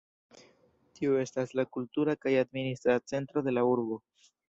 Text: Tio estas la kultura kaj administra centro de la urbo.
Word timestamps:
Tio 0.95 1.19
estas 1.25 1.53
la 1.61 1.67
kultura 1.79 2.17
kaj 2.25 2.35
administra 2.43 2.99
centro 3.15 3.49
de 3.51 3.59
la 3.59 3.71
urbo. 3.77 4.05